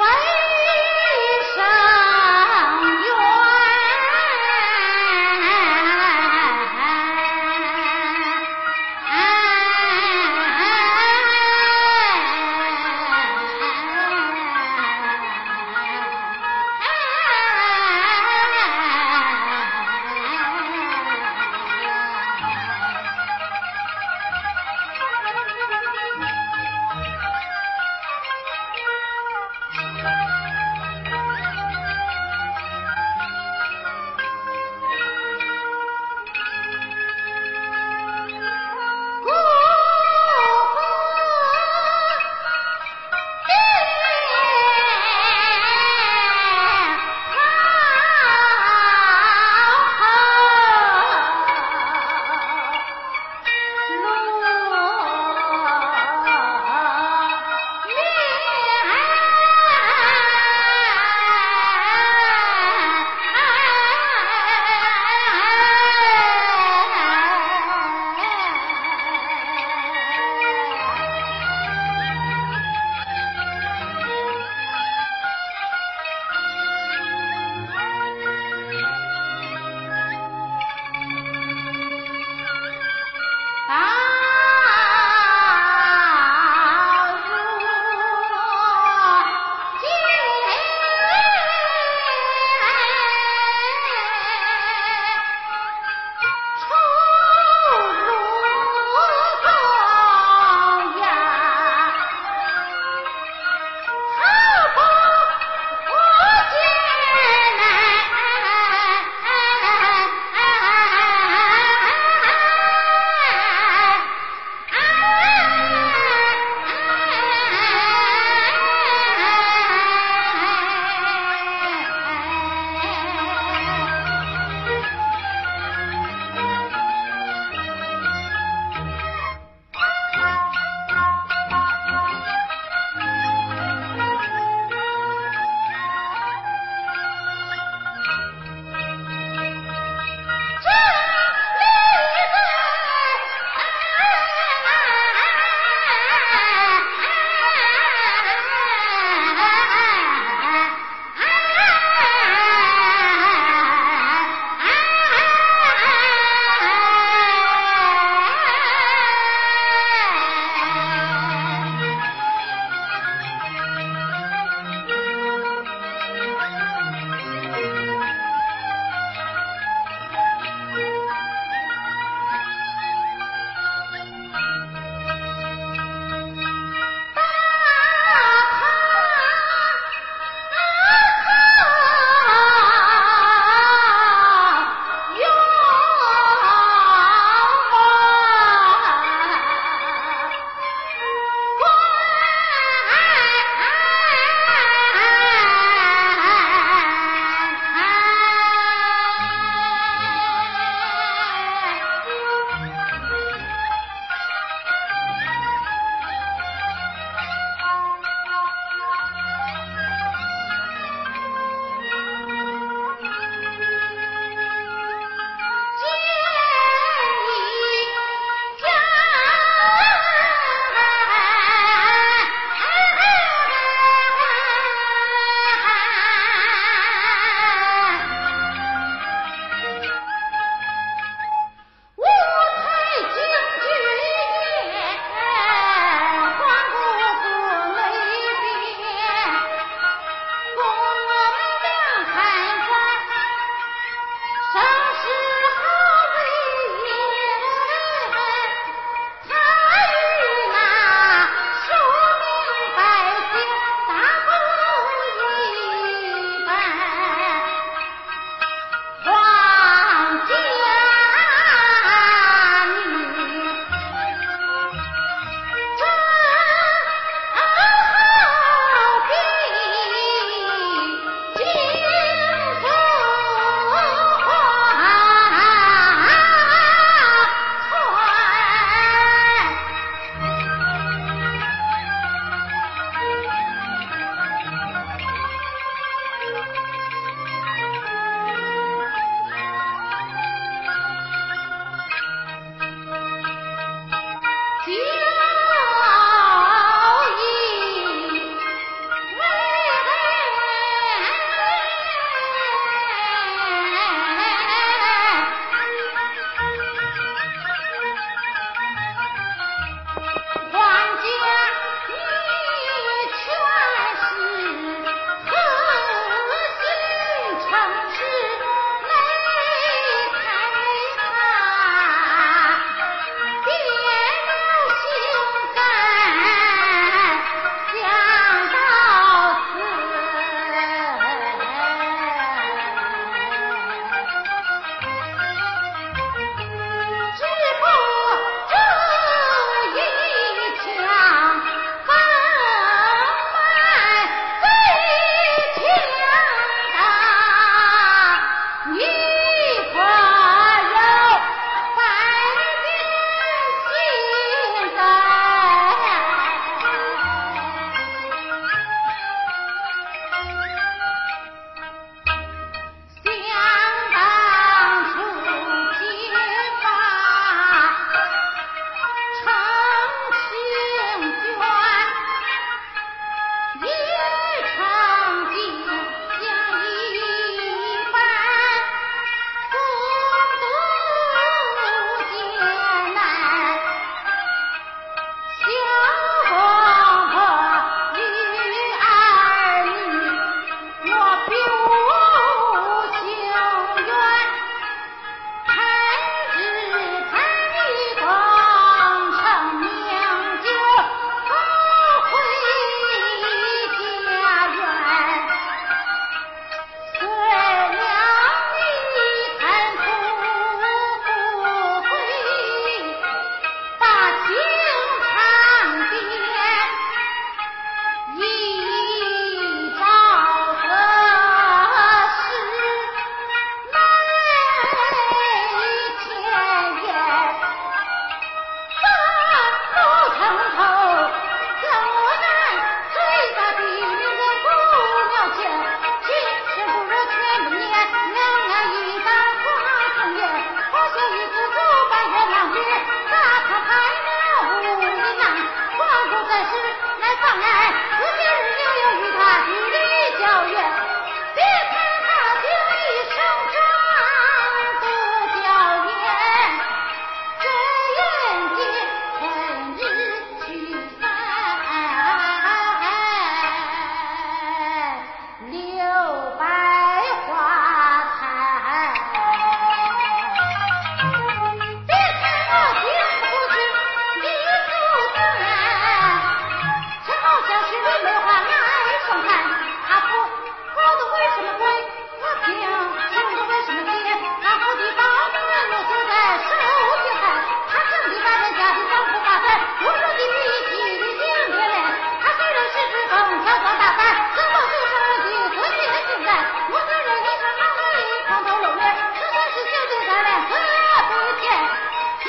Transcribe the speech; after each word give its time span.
Well, 0.00 0.29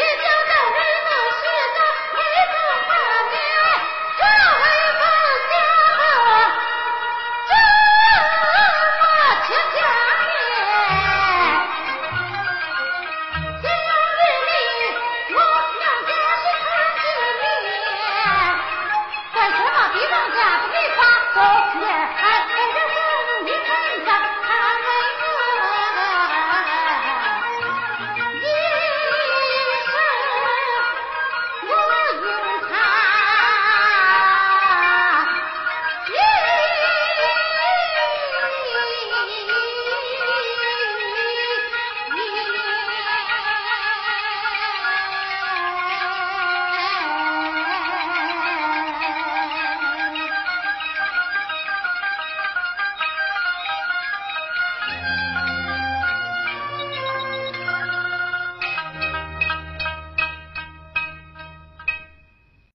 Yes, 0.00 0.29